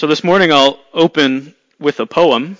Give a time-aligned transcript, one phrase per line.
[0.00, 2.56] So this morning I'll open with a poem.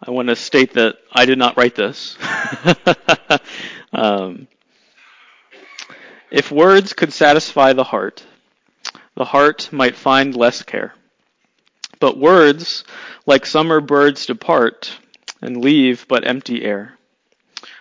[0.00, 2.16] I want to state that I did not write this.
[3.92, 4.46] um,
[6.30, 8.24] if words could satisfy the heart,
[9.16, 10.94] the heart might find less care.
[11.98, 12.84] But words,
[13.26, 14.96] like summer birds, depart
[15.40, 16.98] and leave but empty air.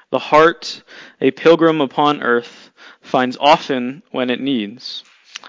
[0.09, 0.81] The heart,
[1.21, 2.71] a pilgrim upon earth,
[3.01, 5.03] finds often when it needs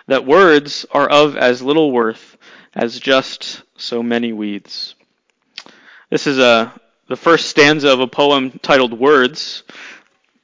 [0.09, 2.32] that words are of as little worth
[2.75, 4.95] as just so many weeds.
[6.11, 6.73] This is a,
[7.09, 9.63] the first stanza of a poem titled Words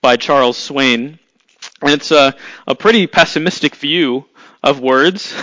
[0.00, 1.18] by Charles Swain.
[1.80, 2.34] And it's a,
[2.66, 4.26] a pretty pessimistic view
[4.62, 5.34] of words.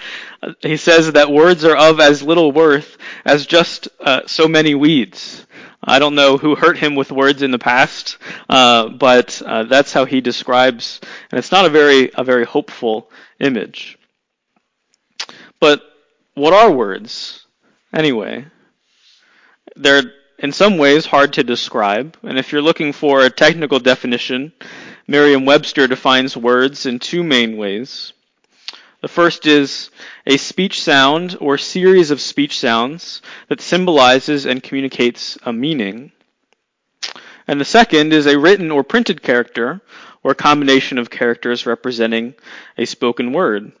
[0.60, 5.46] he says that words are of as little worth as just uh, so many weeds.
[5.82, 8.18] I don't know who hurt him with words in the past,
[8.48, 13.08] uh, but uh, that's how he describes, and it's not a very a very hopeful
[13.38, 13.96] image.
[15.60, 15.82] But
[16.36, 17.46] what are words
[17.92, 18.44] anyway?
[19.74, 24.52] They're in some ways hard to describe, and if you're looking for a technical definition,
[25.08, 28.12] Merriam-Webster defines words in two main ways.
[29.00, 29.90] The first is
[30.26, 36.12] a speech sound or series of speech sounds that symbolizes and communicates a meaning.
[37.48, 39.80] And the second is a written or printed character
[40.22, 42.34] or combination of characters representing
[42.76, 43.72] a spoken word.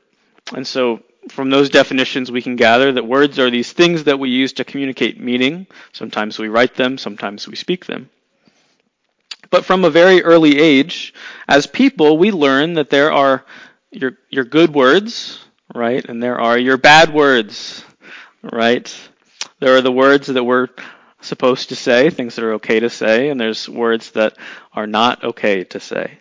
[0.54, 4.30] And so from those definitions we can gather that words are these things that we
[4.30, 5.66] use to communicate meaning.
[5.92, 8.10] Sometimes we write them, sometimes we speak them.
[9.50, 11.14] But from a very early age,
[11.48, 13.44] as people, we learn that there are
[13.90, 15.38] your your good words,
[15.74, 16.04] right?
[16.04, 17.84] And there are your bad words,
[18.42, 18.92] right?
[19.60, 20.68] There are the words that we're
[21.20, 24.36] supposed to say, things that are okay to say, and there's words that
[24.72, 26.18] are not okay to say.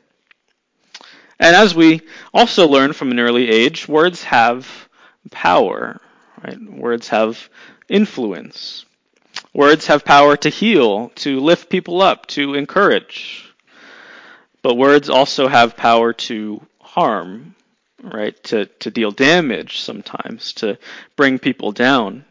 [1.40, 2.02] And as we
[2.34, 4.85] also learn from an early age, words have
[5.32, 6.00] power,
[6.44, 6.60] right?
[6.62, 7.50] Words have
[7.90, 8.86] influence.
[9.54, 13.54] Words have power to heal, to lift people up, to encourage.
[14.62, 17.56] But words also have power to harm,
[18.02, 18.42] right?
[18.46, 20.78] To, to deal damage sometimes, to
[21.16, 22.26] bring people down.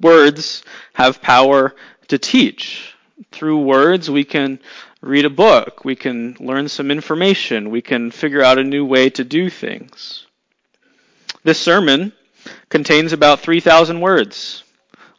[0.00, 0.62] Words
[0.94, 1.74] have power
[2.08, 2.94] to teach.
[3.32, 4.58] Through words, we can
[5.00, 9.10] read a book, we can learn some information, we can figure out a new way
[9.10, 10.25] to do things.
[11.46, 12.12] This sermon
[12.70, 14.64] contains about 3,000 words.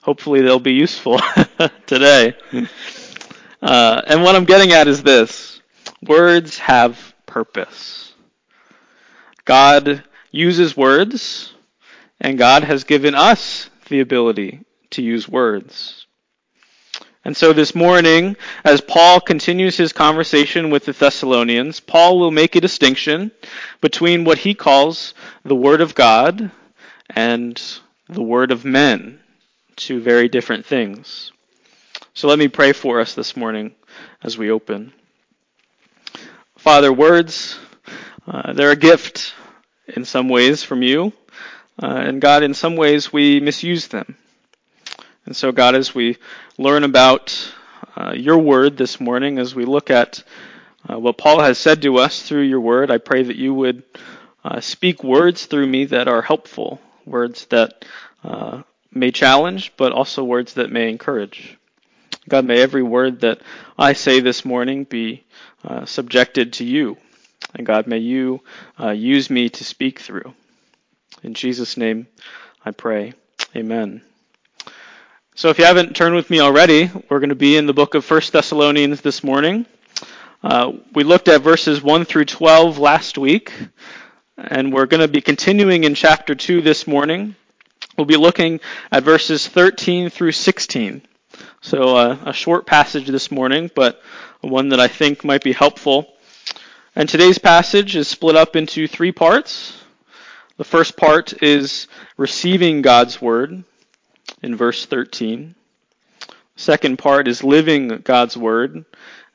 [0.02, 1.22] Hopefully, they'll be useful
[1.88, 2.36] today.
[3.62, 5.62] Uh, and what I'm getting at is this
[6.06, 8.14] words have purpose.
[9.46, 11.54] God uses words,
[12.20, 16.07] and God has given us the ability to use words.
[17.28, 22.56] And so this morning, as Paul continues his conversation with the Thessalonians, Paul will make
[22.56, 23.32] a distinction
[23.82, 26.52] between what he calls the Word of God
[27.10, 27.62] and
[28.08, 29.20] the Word of men,
[29.76, 31.34] two very different things.
[32.14, 33.76] So let me pray for us this morning
[34.24, 34.94] as we open.
[36.58, 37.60] Father, words
[38.26, 39.34] uh, they're a gift
[39.86, 41.12] in some ways from you.
[41.84, 44.16] Uh, and God, in some ways, we misuse them.
[45.28, 46.18] And so, God, as we
[46.58, 47.54] learn about
[47.96, 50.24] uh, your word this morning, as we look at
[50.90, 53.84] uh, what Paul has said to us through your word, I pray that you would
[54.44, 57.86] uh, speak words through me that are helpful, words that
[58.24, 61.56] uh, may challenge, but also words that may encourage.
[62.28, 63.42] God, may every word that
[63.78, 65.24] I say this morning be
[65.64, 66.98] uh, subjected to you
[67.54, 68.42] and God, may you
[68.80, 70.34] uh, use me to speak through.
[71.24, 72.08] In Jesus' name,
[72.64, 73.14] I pray.
[73.56, 74.02] Amen.
[75.38, 77.94] So if you haven't turned with me already, we're going to be in the book
[77.94, 79.68] of 1 Thessalonians this morning.
[80.42, 83.54] Uh, we looked at verses 1 through 12 last week,
[84.36, 87.36] and we're going to be continuing in chapter 2 this morning.
[87.96, 88.62] We'll be looking
[88.92, 91.04] at verses 13 through 16.
[91.62, 94.02] So uh, a short passage this morning, but
[94.42, 96.16] one that I think might be helpful
[96.96, 99.84] and today's passage is split up into three parts.
[100.58, 101.88] The first part is
[102.18, 103.64] receiving God's word
[104.42, 105.56] in verse 13.
[106.56, 108.86] Second part is living God's word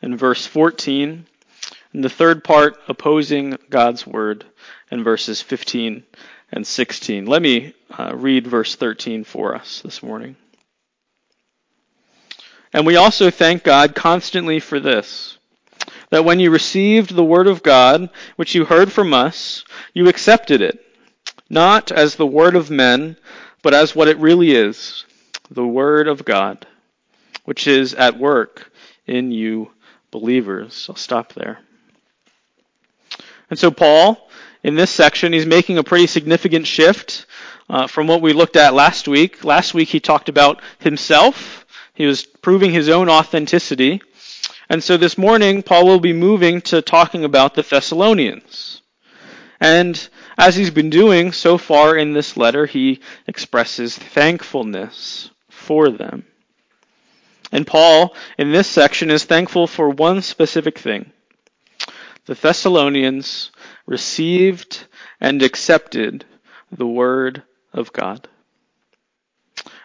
[0.00, 1.26] in verse 14.
[1.92, 4.44] And the third part, opposing God's word
[4.90, 6.02] in verses 15
[6.50, 7.26] and 16.
[7.26, 10.36] Let me uh, read verse 13 for us this morning.
[12.72, 15.38] And we also thank God constantly for this
[16.10, 19.64] that when you received the word of God, which you heard from us,
[19.94, 20.78] you accepted it,
[21.48, 23.16] not as the word of men,
[23.62, 25.04] but as what it really is,
[25.50, 26.66] the word of God,
[27.44, 28.72] which is at work
[29.06, 29.70] in you
[30.10, 30.86] believers.
[30.88, 31.60] I'll stop there.
[33.50, 34.28] And so Paul,
[34.62, 37.26] in this section, he's making a pretty significant shift
[37.68, 39.44] uh, from what we looked at last week.
[39.44, 41.66] Last week he talked about himself.
[41.94, 44.00] He was proving his own authenticity.
[44.68, 48.80] And so this morning, Paul will be moving to talking about the Thessalonians.
[49.60, 50.08] And
[50.38, 56.24] as he's been doing so far in this letter, he expresses thankfulness for them.
[57.50, 61.12] And Paul, in this section, is thankful for one specific thing.
[62.24, 63.50] The Thessalonians
[63.86, 64.86] received
[65.20, 66.24] and accepted
[66.70, 67.42] the Word
[67.72, 68.28] of God.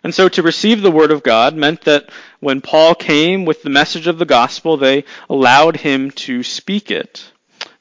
[0.04, 2.10] And so to receive the Word of God meant that
[2.40, 7.32] when Paul came with the message of the gospel, they allowed him to speak it.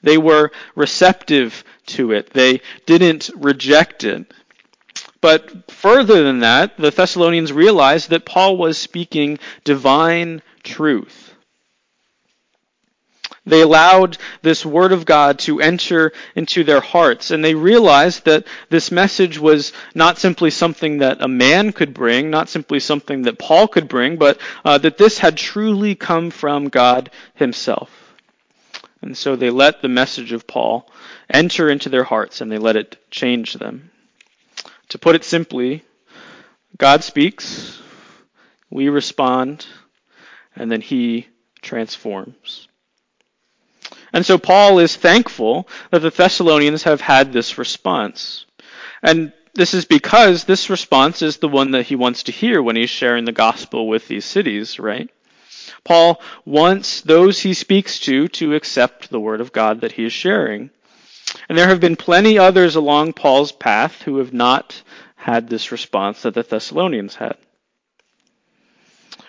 [0.02, 2.30] They were receptive to it.
[2.32, 4.32] They didn't reject it.
[5.20, 11.34] But further than that, the Thessalonians realized that Paul was speaking divine truth.
[13.46, 18.46] They allowed this word of God to enter into their hearts, and they realized that
[18.70, 23.38] this message was not simply something that a man could bring, not simply something that
[23.38, 28.05] Paul could bring, but uh, that this had truly come from God himself.
[29.06, 30.90] And so they let the message of Paul
[31.30, 33.92] enter into their hearts, and they let it change them.
[34.88, 35.84] To put it simply,
[36.76, 37.80] God speaks,
[38.68, 39.64] we respond,
[40.56, 41.28] and then He
[41.62, 42.66] transforms.
[44.12, 48.44] And so Paul is thankful that the Thessalonians have had this response.
[49.04, 52.74] And this is because this response is the one that he wants to hear when
[52.74, 55.08] he's sharing the gospel with these cities, right?
[55.84, 60.12] Paul wants those he speaks to to accept the word of God that he is
[60.12, 60.70] sharing.
[61.49, 64.82] And there have been plenty others along Paul's path who have not
[65.17, 67.37] had this response that the Thessalonians had.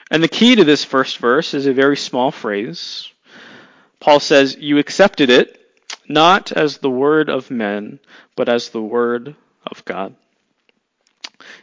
[0.09, 3.09] And the key to this first verse is a very small phrase.
[3.99, 5.59] Paul says, You accepted it,
[6.07, 7.99] not as the word of men,
[8.35, 9.35] but as the word
[9.65, 10.15] of God.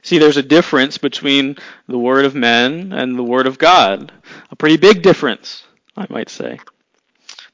[0.02, 1.56] See, there's a difference between
[1.88, 4.12] the word of men and the word of God.
[4.50, 5.64] A pretty big difference,
[5.96, 6.58] I might say.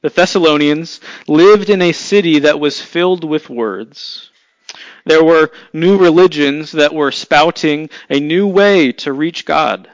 [0.03, 4.31] The Thessalonians lived in a city that was filled with words.
[5.05, 9.91] There were new religions that were spouting a new way to reach God.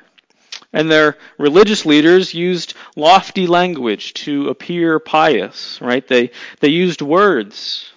[0.72, 6.06] And their religious leaders used lofty language to appear pious, right?
[6.06, 7.90] They, they used words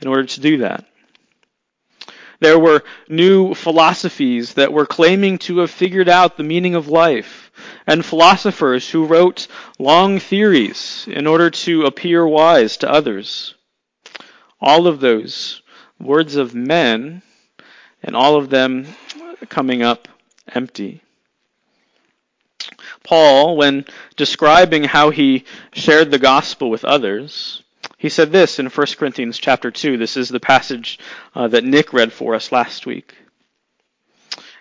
[0.00, 0.86] in order to do that.
[2.40, 7.52] There were new philosophies that were claiming to have figured out the meaning of life,
[7.86, 9.46] and philosophers who wrote
[9.78, 13.54] long theories in order to appear wise to others.
[14.60, 15.60] All of those
[16.00, 17.22] words of men,
[18.02, 18.86] and all of them
[19.50, 20.08] coming up
[20.54, 21.02] empty.
[23.04, 23.84] Paul, when
[24.16, 27.62] describing how he shared the gospel with others,
[28.00, 29.98] he said this in 1 Corinthians chapter 2.
[29.98, 30.98] This is the passage
[31.34, 33.14] uh, that Nick read for us last week.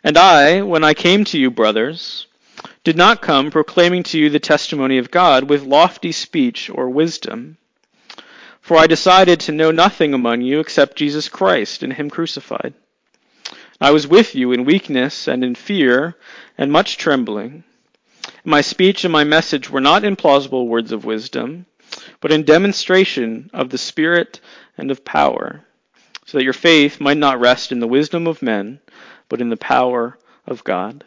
[0.04, 2.28] And I, when I came to you, brothers,
[2.84, 7.56] did not come proclaiming to you the testimony of God with lofty speech or wisdom.
[8.60, 12.74] For I decided to know nothing among you except Jesus Christ and Him crucified.
[13.80, 16.18] I was with you in weakness and in fear
[16.58, 17.64] and much trembling.
[18.44, 21.68] My speech and my message were not in plausible words of wisdom
[22.22, 24.40] but in demonstration of the Spirit
[24.78, 25.64] and of power,
[26.26, 28.80] so that your faith might not rest in the wisdom of men,
[29.28, 31.04] but in the power of God.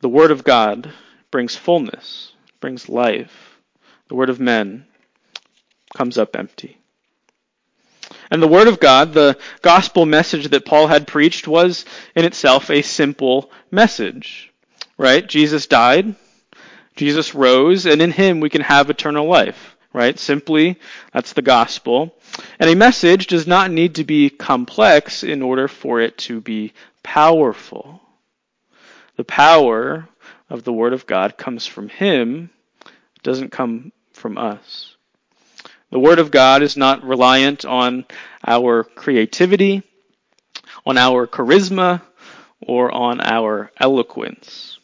[0.00, 0.92] The Word of God
[1.30, 3.58] brings fullness, brings life.
[4.08, 4.86] The Word of men
[5.94, 6.78] comes up empty.
[8.30, 12.70] And the Word of God, the gospel message that Paul had preached, was in itself
[12.70, 14.52] a simple message.
[14.96, 15.26] Right?
[15.26, 16.14] Jesus died.
[17.00, 20.18] Jesus rose, and in him we can have eternal life, right?
[20.18, 20.78] Simply,
[21.14, 22.14] that's the gospel.
[22.58, 26.74] And a message does not need to be complex in order for it to be
[27.02, 28.02] powerful.
[29.16, 30.10] The power
[30.50, 32.50] of the Word of God comes from Him,
[32.84, 34.94] it doesn't come from us.
[35.90, 38.04] The Word of God is not reliant on
[38.46, 39.84] our creativity,
[40.84, 42.02] on our charisma,
[42.60, 44.79] or on our eloquence.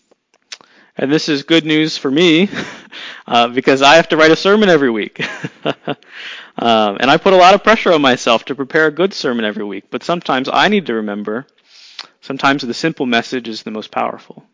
[0.99, 2.49] And this is good news for me
[3.27, 5.21] uh, because I have to write a sermon every week.
[5.65, 9.45] um, and I put a lot of pressure on myself to prepare a good sermon
[9.45, 9.85] every week.
[9.91, 11.47] But sometimes I need to remember
[12.23, 14.45] sometimes the simple message is the most powerful.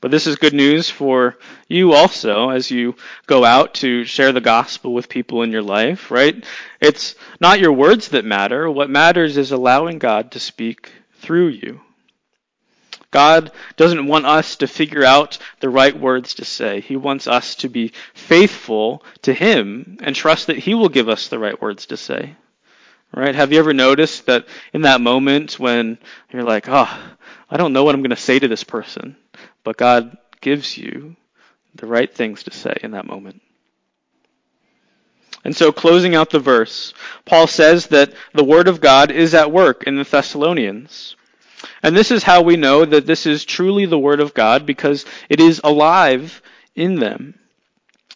[0.00, 2.96] But this is good news for you also as you
[3.26, 6.44] go out to share the gospel with people in your life, right?
[6.80, 8.68] It's not your words that matter.
[8.68, 11.80] What matters is allowing God to speak through you.
[13.12, 16.80] God doesn't want us to figure out the right words to say.
[16.80, 21.28] He wants us to be faithful to Him and trust that He will give us
[21.28, 22.34] the right words to say.
[23.14, 23.34] Right?
[23.34, 25.98] Have you ever noticed that in that moment when
[26.32, 26.98] you're like, oh,
[27.50, 29.16] I don't know what I'm going to say to this person,
[29.62, 31.14] but God gives you
[31.74, 33.42] the right things to say in that moment?
[35.44, 36.94] And so, closing out the verse,
[37.26, 41.16] Paul says that the Word of God is at work in the Thessalonians.
[41.82, 45.04] And this is how we know that this is truly the Word of God because
[45.28, 46.42] it is alive
[46.74, 47.38] in them.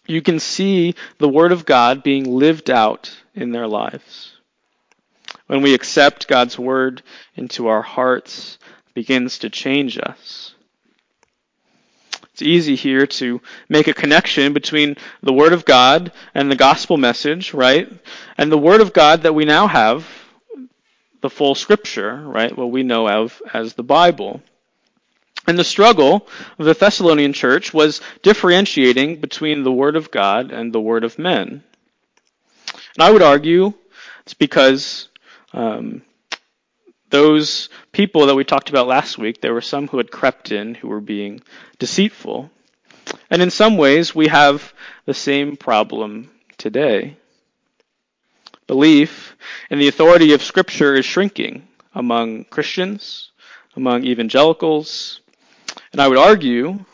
[0.06, 4.32] You can see the Word of God being lived out in their lives.
[5.46, 7.02] When we accept God's Word
[7.34, 10.54] into our hearts, it begins to change us.
[12.32, 16.98] It's easy here to make a connection between the Word of God and the gospel
[16.98, 17.90] message, right?
[18.36, 20.06] And the Word of God that we now have,
[21.20, 22.56] the full Scripture, right?
[22.56, 24.42] What we know of as the Bible.
[25.46, 26.26] And the struggle
[26.58, 31.18] of the Thessalonian church was differentiating between the Word of God and the Word of
[31.18, 31.62] men.
[32.94, 33.72] And I would argue
[34.22, 35.08] it's because
[35.52, 36.02] um,
[37.10, 40.74] those people that we talked about last week, there were some who had crept in
[40.74, 41.40] who were being
[41.78, 42.50] deceitful.
[43.30, 47.16] And in some ways, we have the same problem today.
[48.66, 49.36] Belief
[49.70, 53.30] in the authority of Scripture is shrinking among Christians,
[53.76, 55.20] among evangelicals,
[55.92, 56.84] and I would argue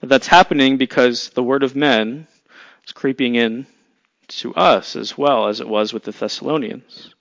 [0.00, 2.26] that that's happening because the word of men
[2.86, 3.66] is creeping in
[4.28, 7.14] to us as well as it was with the Thessalonians.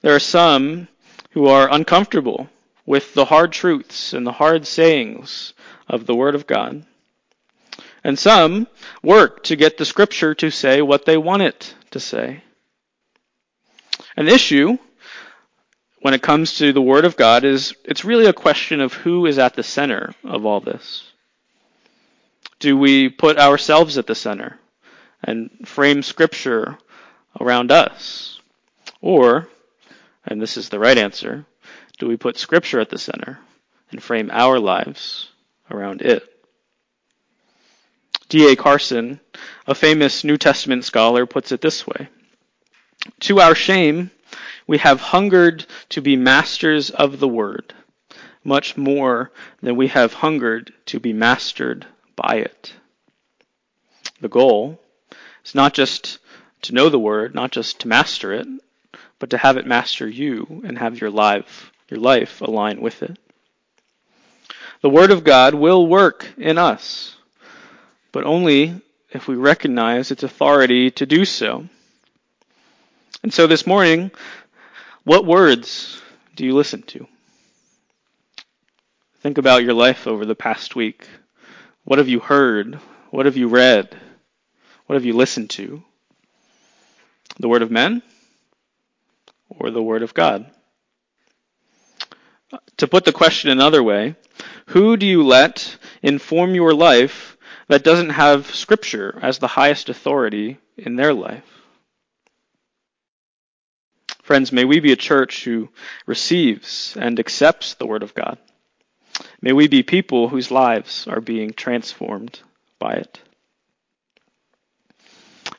[0.00, 0.88] There are some
[1.32, 2.48] who are uncomfortable
[2.86, 5.54] with the hard truths and the hard sayings
[5.88, 6.84] of the Word of God.
[8.02, 8.66] And some
[9.02, 12.42] work to get the Scripture to say what they want it to say.
[14.16, 14.78] An issue
[16.00, 19.26] when it comes to the Word of God is it's really a question of who
[19.26, 21.10] is at the center of all this.
[22.58, 24.58] Do we put ourselves at the center
[25.24, 26.78] and frame Scripture
[27.40, 28.40] around us?
[29.00, 29.48] Or
[30.24, 31.46] and this is the right answer,
[31.98, 33.38] do we put Scripture at the center
[33.90, 35.30] and frame our lives
[35.70, 36.28] around it?
[38.28, 38.56] D.A.
[38.56, 39.20] Carson,
[39.66, 42.08] a famous New Testament scholar, puts it this way
[43.20, 44.10] To our shame,
[44.66, 47.74] we have hungered to be masters of the Word,
[48.44, 52.74] much more than we have hungered to be mastered by it.
[54.20, 54.80] The goal
[55.44, 56.18] is not just
[56.62, 58.46] to know the Word, not just to master it,
[59.18, 63.18] but to have it master you and have your life, your life align with it.
[64.80, 67.16] The Word of God will work in us,
[68.12, 68.80] but only
[69.10, 71.68] if we recognize its authority to do so.
[73.22, 74.10] And so this morning,
[75.04, 76.00] what words
[76.36, 77.06] do you listen to?
[79.20, 81.06] Think about your life over the past week.
[81.84, 82.80] What have you heard?
[83.10, 83.94] What have you read?
[84.86, 85.82] What have you listened to?
[87.38, 88.02] The Word of men?
[89.58, 90.46] or the Word of God?
[92.78, 94.16] To put the question another way,
[94.66, 97.36] who do you let inform your life
[97.68, 101.61] that doesn't have Scripture as the highest authority in their life?
[104.22, 105.68] Friends, may we be a church who
[106.06, 108.38] receives and accepts the Word of God.
[109.40, 112.40] May we be people whose lives are being transformed
[112.78, 113.20] by it.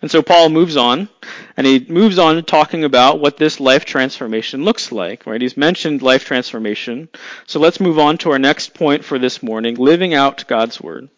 [0.01, 1.07] And so Paul moves on,
[1.55, 5.41] and he moves on talking about what this life transformation looks like, right?
[5.41, 7.09] He's mentioned life transformation.
[7.47, 11.09] So let's move on to our next point for this morning, living out God's word.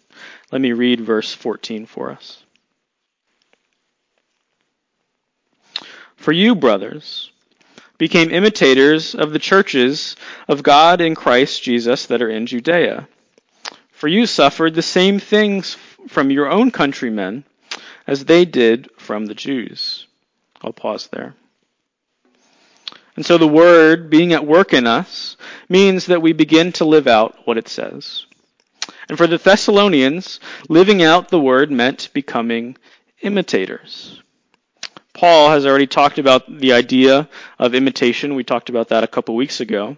[0.52, 2.44] Let me read verse 14 for us.
[6.16, 7.32] For you, brothers,
[7.98, 10.16] became imitators of the churches
[10.48, 13.08] of God in Christ Jesus that are in Judea.
[13.92, 17.46] For you suffered the same things from your own countrymen
[18.06, 20.06] as they did from the Jews.
[20.62, 21.36] I'll pause there.
[23.16, 25.38] And so the word being at work in us
[25.70, 28.26] means that we begin to live out what it says.
[29.08, 32.78] And for the Thessalonians, living out the word meant becoming
[33.22, 34.22] imitators.
[35.16, 38.36] Paul has already talked about the idea of imitation.
[38.36, 39.96] We talked about that a couple weeks ago.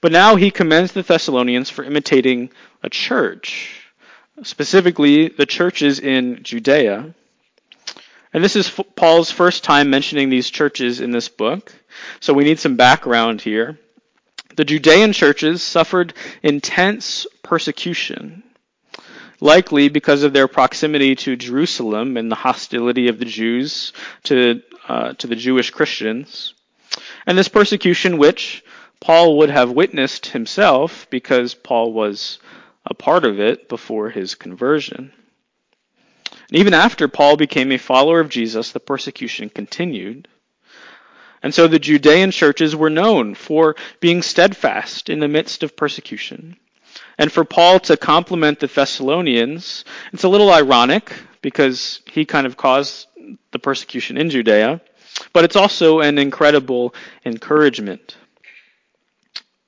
[0.00, 2.50] But now he commends the Thessalonians for imitating
[2.82, 3.82] a church,
[4.44, 7.12] specifically the churches in Judea.
[8.32, 11.72] And this is Paul's first time mentioning these churches in this book,
[12.20, 13.76] so we need some background here.
[14.54, 18.44] The Judean churches suffered intense persecution,
[19.40, 23.92] likely because of their proximity to Jerusalem and the hostility of the Jews
[24.24, 26.54] to, uh, to the Jewish Christians.
[27.26, 28.64] And this persecution, which
[29.00, 32.38] Paul would have witnessed himself because Paul was
[32.84, 35.12] a part of it before his conversion.
[36.30, 40.28] And even after Paul became a follower of Jesus, the persecution continued.
[41.42, 46.56] And so the Judean churches were known for being steadfast in the midst of persecution.
[47.20, 51.12] And for Paul to compliment the Thessalonians, it's a little ironic
[51.42, 53.08] because he kind of caused
[53.52, 54.80] the persecution in Judea,
[55.34, 56.94] but it's also an incredible
[57.26, 58.16] encouragement.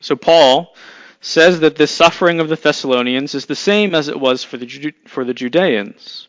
[0.01, 0.75] So Paul
[1.21, 4.95] says that the suffering of the Thessalonians is the same as it was for the,
[5.07, 6.29] for the Judeans.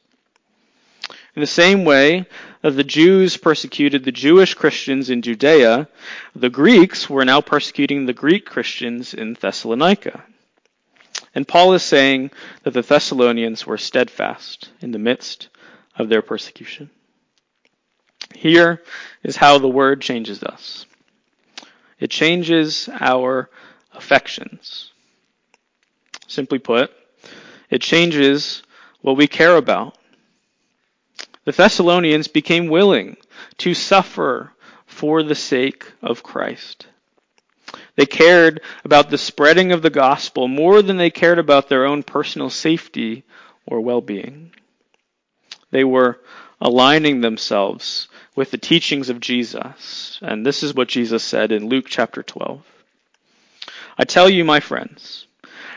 [1.38, 2.25] In the same way
[2.63, 5.88] that the Jews persecuted the Jewish Christians in Judea,
[6.36, 10.22] the Greeks were now persecuting the Greek Christians in Thessalonica.
[11.36, 12.32] And Paul is saying
[12.63, 15.50] that the Thessalonians were steadfast in the midst
[15.98, 16.90] of their persecution.
[18.36, 18.82] Here
[19.24, 20.86] is how the word changes us.
[22.00, 23.50] It changes our
[23.94, 24.92] affections.
[26.28, 26.92] Simply put,
[27.70, 28.63] it changes
[29.02, 29.98] what we care about.
[31.46, 33.18] The Thessalonians became willing
[33.60, 34.52] to suffer
[34.86, 36.88] for the sake of Christ.
[37.96, 42.03] They cared about the spreading of the gospel more than they cared about their own
[42.03, 43.24] personal safety
[43.65, 44.51] or well-being.
[45.72, 46.20] They were
[46.62, 50.20] aligning themselves with the teachings of Jesus.
[50.22, 52.62] And this is what Jesus said in Luke chapter 12.
[53.98, 55.27] I tell you, my friends,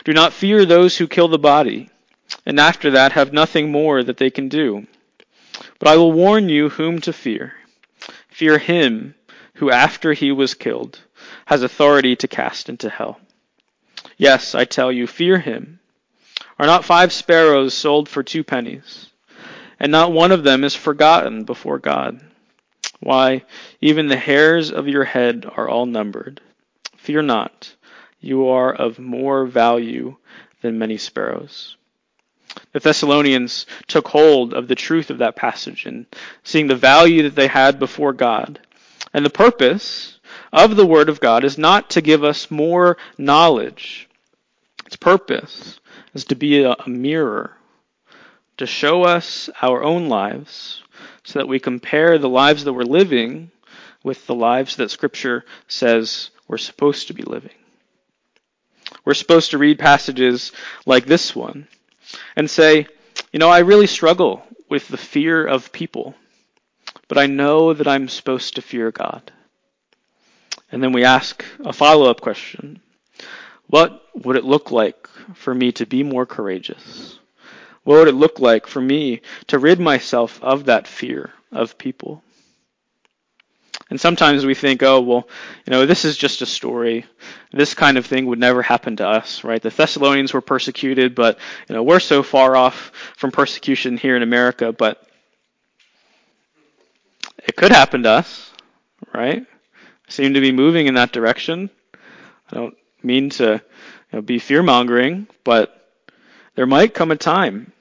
[0.04, 1.90] do not fear those who kill the body,
[2.46, 4.86] and after that have nothing more that they can do.
[5.78, 7.54] But I will warn you whom to fear.
[8.28, 9.14] Fear him
[9.54, 11.00] who, after he was killed,
[11.46, 13.18] has authority to cast into hell.
[14.16, 15.80] Yes, I tell you, fear him.
[16.58, 19.08] Are not five sparrows sold for two pennies?
[19.80, 22.20] And not one of them is forgotten before God.
[23.00, 23.44] Why,
[23.80, 26.40] even the hairs of your head are all numbered.
[26.96, 27.74] Fear not,
[28.20, 30.16] you are of more value
[30.62, 31.76] than many sparrows.
[32.72, 36.06] The Thessalonians took hold of the truth of that passage and
[36.42, 38.58] seeing the value that they had before God.
[39.12, 40.15] And the purpose
[40.52, 44.08] of the Word of God is not to give us more knowledge.
[44.86, 45.80] Its purpose
[46.14, 47.56] is to be a, mirror,
[48.56, 50.82] to show us our own lives
[51.24, 53.50] so that we compare the lives that we're living
[54.02, 57.50] with the lives that Scripture says we're supposed to be living.
[59.04, 60.52] We're supposed to read passages
[60.86, 61.66] like this one
[62.36, 62.86] and say,
[63.32, 66.14] you know, I really struggle with the fear of people,
[67.08, 69.32] but I know that I'm supposed to fear God.
[70.76, 72.82] And then we ask a follow up question
[73.68, 77.18] What would it look like for me to be more courageous?
[77.84, 82.22] What would it look like for me to rid myself of that fear of people?
[83.88, 85.26] And sometimes we think, oh, well,
[85.64, 87.06] you know, this is just a story.
[87.52, 89.62] This kind of thing would never happen to us, right?
[89.62, 91.38] The Thessalonians were persecuted, but,
[91.70, 95.02] you know, we're so far off from persecution here in America, but
[97.38, 98.50] it could happen to us,
[99.14, 99.46] right?
[100.08, 101.70] Seem to be moving in that direction.
[102.50, 103.62] I don't mean to
[104.12, 105.90] you know, be fear mongering, but
[106.54, 107.72] there might come a time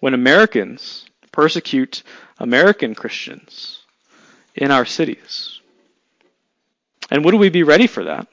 [0.00, 2.02] when Americans persecute
[2.38, 3.80] American Christians
[4.54, 5.60] in our cities.
[7.10, 8.28] And would we be ready for that?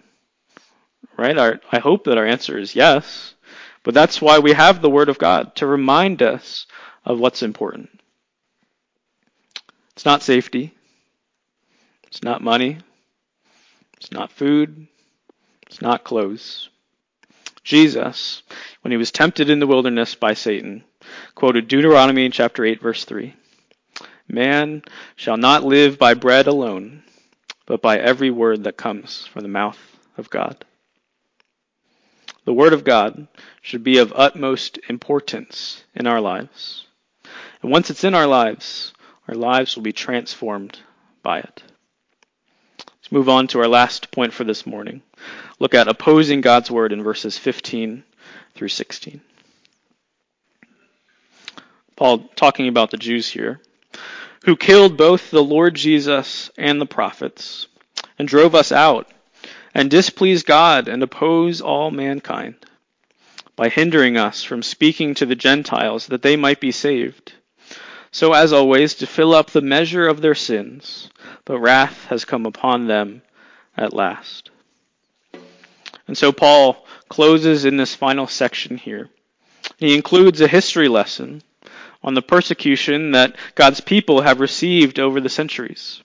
[1.18, 1.38] Right?
[1.38, 3.34] Our, I hope that our answer is yes.
[3.84, 6.68] But that's why we have the Word of God to remind us
[7.04, 7.90] of what's important.
[9.96, 10.74] It's not safety.
[12.08, 12.78] It's not money.
[14.02, 14.88] It's not food.
[15.68, 16.70] It's not clothes.
[17.64, 18.42] Jesus,
[18.82, 20.84] when he was tempted in the wilderness by Satan,
[21.36, 23.36] quoted Deuteronomy chapter 8 verse 3.
[24.28, 24.82] Man
[25.16, 27.04] shall not live by bread alone,
[27.68, 29.78] but by every word that comes from the mouth
[30.18, 30.66] of God.
[32.46, 33.28] The word of God
[33.62, 36.88] should be of utmost importance in our lives.
[37.62, 38.94] And once it's in our lives,
[39.28, 40.80] our lives will be transformed
[41.22, 41.62] by it
[43.12, 45.02] move on to our last point for this morning.
[45.60, 48.04] Look at opposing God's word in verses 15
[48.56, 49.22] through 16.
[51.96, 53.60] Paul talking about the Jews here,
[54.46, 57.68] who killed both the Lord Jesus and the prophets,
[58.18, 59.08] and drove us out,
[59.76, 62.56] and displeased God and oppose all mankind,
[63.56, 67.34] by hindering us from speaking to the Gentiles that they might be saved
[68.12, 71.10] so as always to fill up the measure of their sins,
[71.46, 73.22] but wrath has come upon them
[73.78, 74.52] at last.
[76.08, 79.10] And so Paul closes in this final section here.
[79.78, 81.42] He includes a history lesson
[82.04, 86.02] on the persecution that God's people have received over the centuries.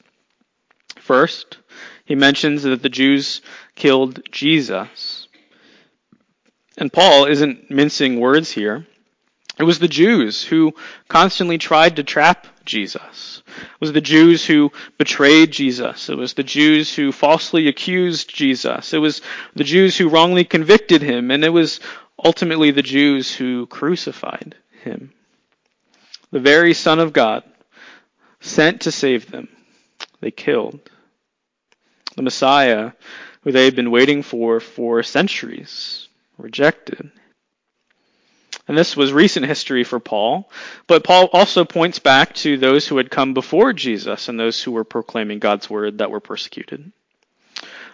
[0.97, 1.59] First,
[2.05, 3.40] he mentions that the Jews
[3.75, 5.27] killed Jesus.
[6.79, 8.87] And Paul isn't mincing words here.
[9.59, 10.75] It was the Jews who
[11.09, 13.42] constantly tried to trap Jesus.
[13.47, 16.11] It was the Jews who betrayed Jesus.
[16.11, 18.92] It was the Jews who falsely accused Jesus.
[18.92, 19.23] It was
[19.55, 21.31] the Jews who wrongly convicted him.
[21.31, 21.81] And it was
[22.23, 25.12] ultimately the Jews who crucified him.
[26.33, 27.45] The very Son of God,
[28.40, 29.49] sent to save them,
[30.21, 30.81] they killed.
[32.16, 32.92] The Messiah,
[33.42, 37.11] who they had been waiting for for centuries, rejected.
[38.68, 40.50] And this was recent history for Paul.
[40.87, 44.72] But Paul also points back to those who had come before Jesus and those who
[44.72, 46.92] were proclaiming God's word that were persecuted.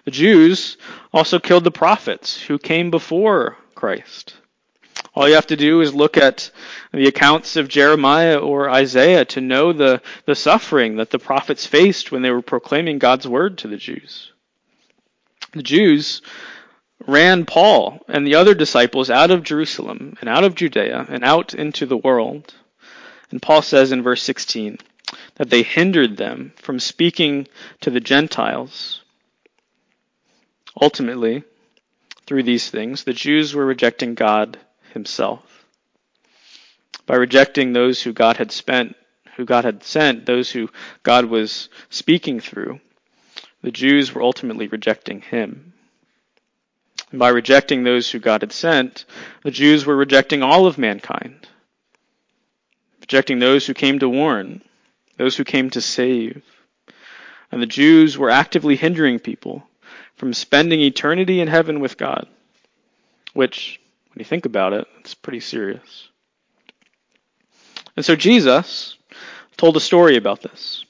[0.04, 0.78] The Jews
[1.12, 4.34] also killed the prophets who came before Christ.
[5.14, 6.50] All you have to do is look at
[6.92, 12.10] the accounts of Jeremiah or Isaiah to know the, the suffering that the prophets faced
[12.10, 14.32] when they were proclaiming God's word to the Jews.
[15.52, 16.22] The Jews
[17.06, 21.54] ran Paul and the other disciples out of Jerusalem and out of Judea and out
[21.54, 22.54] into the world.
[23.30, 24.78] And Paul says in verse 16
[25.36, 27.48] that they hindered them from speaking
[27.80, 29.00] to the Gentiles.
[30.80, 31.44] Ultimately,
[32.26, 34.58] through these things, the Jews were rejecting God
[34.92, 35.64] himself.
[37.06, 38.96] By rejecting those who God had spent,
[39.36, 40.70] who God had sent, those who
[41.02, 42.80] God was speaking through,
[43.62, 45.71] the Jews were ultimately rejecting him.
[47.12, 49.04] And by rejecting those who God had sent,
[49.42, 51.46] the Jews were rejecting all of mankind,
[53.00, 54.62] rejecting those who came to warn,
[55.18, 56.42] those who came to save.
[57.52, 59.62] And the Jews were actively hindering people
[60.16, 62.26] from spending eternity in heaven with God,
[63.34, 66.08] which, when you think about it, it's pretty serious.
[67.94, 68.96] And so Jesus
[69.58, 70.86] told a story about this.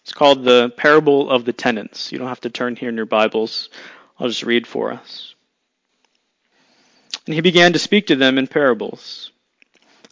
[0.00, 2.12] It's called the parable of the tenants.
[2.12, 3.68] You don't have to turn here in your Bibles.
[4.18, 5.33] I'll just read for us.
[7.26, 9.30] And he began to speak to them in parables.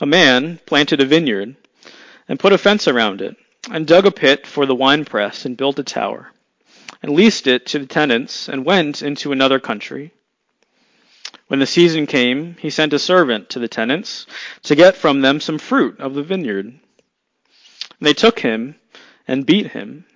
[0.01, 1.57] A man planted a vineyard
[2.29, 3.37] and put a fence around it
[3.71, 6.33] and dug a pit for the winepress and built a tower
[7.03, 10.13] and leased it to the tenants and went into another country.
[11.49, 14.27] When the season came, he sent a servant to the tenants
[14.63, 16.67] to get from them some fruit of the vineyard.
[16.67, 16.81] And
[18.01, 18.77] they took him
[19.29, 20.07] and beat him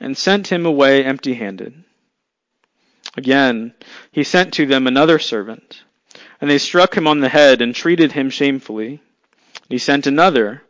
[0.00, 1.84] and sent him away empty handed.
[3.16, 3.74] Again,
[4.12, 5.82] he sent to them another servant
[6.40, 9.00] and they struck him on the head and treated him shamefully.
[9.68, 10.62] He sent another,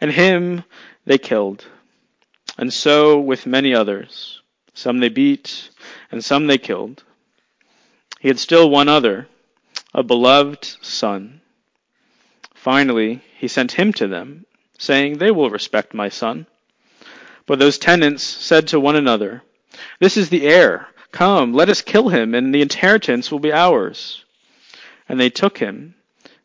[0.00, 0.64] and him
[1.04, 1.64] they killed.
[2.58, 4.40] And so with many others.
[4.74, 5.70] Some they beat,
[6.12, 7.02] and some they killed.
[8.20, 9.26] He had still one other,
[9.94, 11.40] a beloved son.
[12.54, 14.44] Finally, he sent him to them,
[14.78, 16.46] saying, They will respect my son.
[17.46, 19.42] But those tenants said to one another,
[20.00, 20.88] This is the heir.
[21.12, 24.25] Come, let us kill him, and the inheritance will be ours.
[25.08, 25.94] And they took him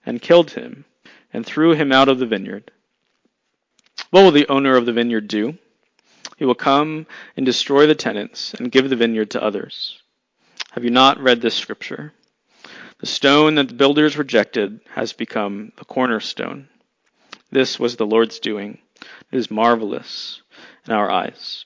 [0.06, 0.86] and killed him
[1.34, 2.72] and threw him out of the vineyard.
[4.10, 5.58] What will the owner of the vineyard do?
[6.38, 7.06] He will come
[7.38, 10.02] and destroy the tenants and give the vineyard to others.
[10.72, 12.14] Have you not read this scripture?
[13.00, 16.68] The stone that the builders rejected has become the cornerstone.
[17.52, 18.80] This was the Lord's doing.
[19.32, 20.42] It is marvelous
[20.88, 21.66] in our eyes.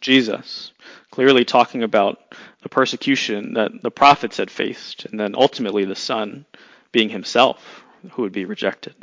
[0.00, 0.72] Jesus,
[1.10, 6.46] clearly talking about the persecution that the prophets had faced, and then ultimately the Son
[6.92, 8.94] being himself who would be rejected.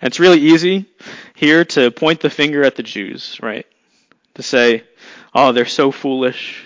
[0.00, 0.86] And it's really easy
[1.34, 3.66] here to point the finger at the Jews, right?
[4.34, 4.84] To say,
[5.34, 6.64] oh, they're so foolish.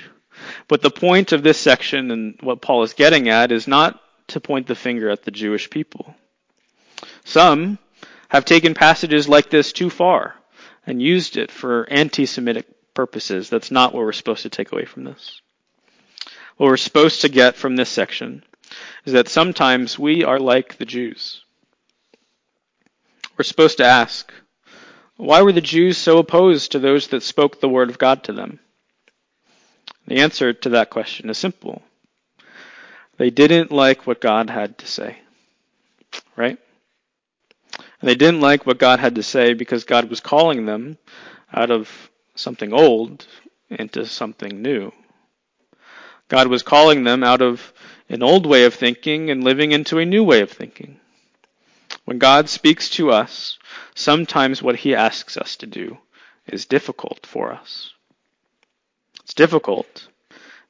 [0.69, 4.41] But the point of this section and what Paul is getting at is not to
[4.41, 6.15] point the finger at the Jewish people.
[7.25, 7.79] Some
[8.29, 10.35] have taken passages like this too far
[10.87, 13.51] and used it for anti-Semitic purposes.
[13.51, 15.41] That's not what we're supposed to take away from this
[16.57, 18.43] what we're supposed to get from this section
[19.05, 21.45] is that sometimes we are like the Jews.
[23.37, 24.33] We're supposed to ask,
[25.17, 28.33] why were the Jews so opposed to those that spoke the word of God to
[28.33, 28.61] them?
[30.07, 31.83] The answer to that question is simple.
[33.19, 35.19] They didn't like what God had to say.
[36.37, 36.59] Right?
[38.01, 40.99] And they didn't like what God had to say because God was calling them
[41.53, 43.27] out of something old
[43.71, 44.93] into something new.
[46.29, 47.73] God was calling them out of
[48.09, 51.01] an old way of thinking and living into a new way of thinking.
[52.05, 53.59] When God speaks to us,
[53.95, 55.99] sometimes what he asks us to do
[56.47, 57.93] is difficult for us.
[59.23, 60.09] It's difficult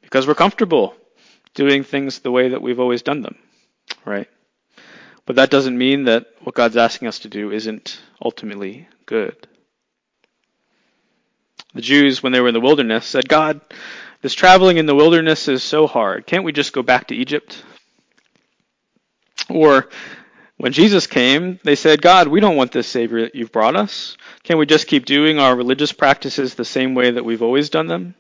[0.00, 0.94] because we're comfortable
[1.54, 3.36] doing things the way that we've always done them,
[4.04, 4.28] right?
[5.26, 9.46] But that doesn't mean that what God's asking us to do isn't ultimately good.
[11.74, 13.60] The Jews, when they were in the wilderness, said, God,
[14.26, 16.26] this traveling in the wilderness is so hard.
[16.26, 17.62] Can't we just go back to Egypt?
[19.48, 19.88] Or
[20.58, 24.16] When Jesus came, they said, God, we don't want this Savior that you've brought us.
[24.42, 27.88] Can't we just keep doing our religious practices the same way that we've always done
[27.88, 28.14] them?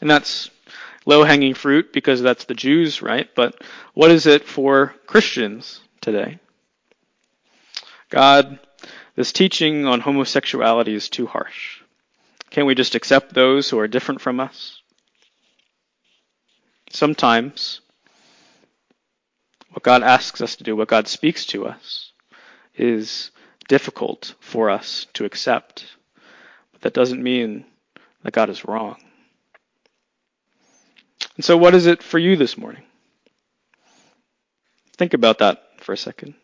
[0.00, 0.50] And that's
[1.04, 3.28] low hanging fruit because that's the Jews, right?
[3.34, 3.60] But
[3.94, 6.38] what is it for Christians today?
[8.10, 8.60] God,
[9.16, 11.80] this teaching on homosexuality is too harsh.
[12.54, 14.80] Can't we just accept those who are different from us?
[16.88, 17.80] Sometimes
[19.72, 22.12] what God asks us to do, what God speaks to us,
[22.76, 23.32] is
[23.66, 25.96] difficult for us to accept.
[26.70, 27.64] But that doesn't mean
[28.22, 28.98] that God is wrong.
[31.34, 32.84] And so, what is it for you this morning?
[34.96, 36.34] Think about that for a second.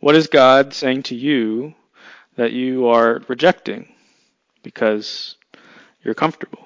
[0.00, 1.76] What is God saying to you
[2.34, 3.94] that you are rejecting
[4.68, 5.36] because
[6.04, 6.62] you're comfortable?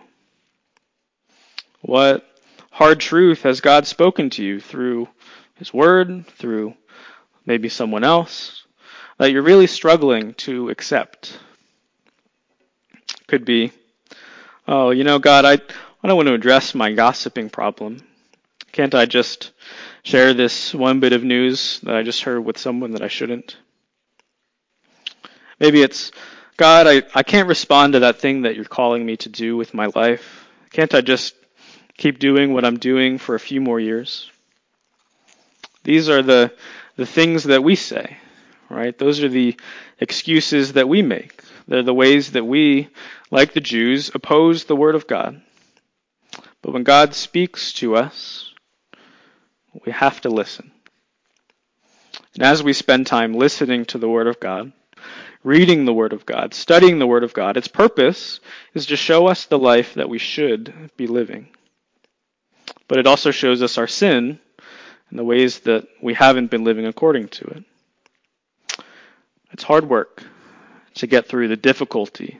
[1.82, 2.28] What
[2.72, 5.08] hard truth has God spoken to you through
[5.54, 6.74] his Word, through
[7.46, 8.64] maybe someone else,
[9.18, 11.38] that you're really struggling to accept.
[13.28, 13.70] Could be,
[14.66, 18.02] oh, you know, God, I, I don't want to address my gossiping problem.
[18.72, 19.52] Can't I just
[20.02, 23.58] share this one bit of news that I just heard with someone that I shouldn't?
[25.60, 26.10] Maybe it's,
[26.62, 29.74] God, I, I can't respond to that thing that you're calling me to do with
[29.74, 30.46] my life.
[30.70, 31.34] Can't I just
[31.96, 34.30] keep doing what I'm doing for a few more years?
[35.82, 36.52] These are the,
[36.94, 38.16] the things that we say,
[38.70, 38.96] right?
[38.96, 39.56] Those are the
[39.98, 41.42] excuses that we make.
[41.66, 42.90] They're the ways that we,
[43.32, 45.42] like the Jews, oppose the Word of God.
[46.62, 48.54] But when God speaks to us,
[49.84, 50.70] we have to listen.
[52.34, 54.72] And as we spend time listening to the Word of God,
[55.44, 58.40] reading the Word of God, studying the Word of God, its purpose
[58.74, 61.48] is to show us the life that we should be living.
[62.88, 64.38] But it also shows us our sin
[65.10, 67.64] and the ways that we haven't been living according to it.
[69.52, 70.22] It's hard work
[70.94, 72.38] to get through the difficulty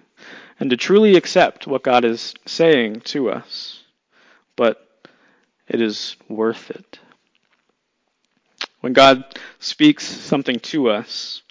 [0.61, 3.83] and to truly accept what God is saying to us,
[4.57, 4.87] but
[5.69, 6.99] it is worth it.
[8.81, 9.25] When God
[9.59, 11.43] speaks something to us,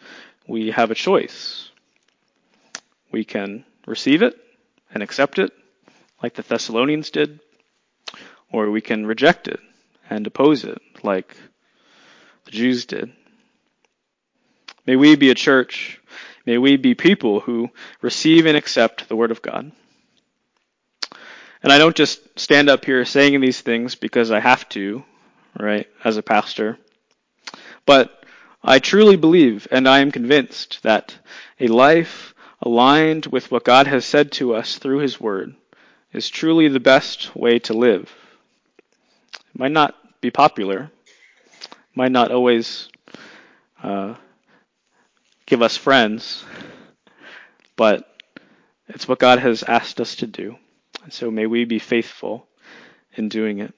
[0.52, 1.70] we have a choice.
[3.10, 4.36] We can receive it
[4.94, 5.54] and accept it,
[6.22, 7.40] like the Thessalonians did,
[8.52, 9.62] or we can reject it
[10.10, 11.38] and oppose it like
[12.44, 13.14] the Jews did.
[14.86, 16.02] May we be a church.
[16.46, 17.70] May we be people who
[18.02, 19.72] receive and accept the Word of God.
[21.64, 25.06] And I don't just stand up here saying these things because I have to,
[25.58, 26.78] right, as a pastor.
[27.86, 28.21] But
[28.64, 31.18] I truly believe and I am convinced that
[31.60, 35.56] a life aligned with what God has said to us through His Word
[36.14, 38.14] is truly the best way to live.
[39.34, 40.92] It might not be popular,
[41.96, 42.90] might not always
[43.82, 44.16] uh,
[45.46, 46.44] give us friends,
[47.76, 48.08] but
[48.88, 50.58] it's what God has asked us to do.
[51.04, 52.48] And so may we be faithful
[53.14, 53.74] in doing it.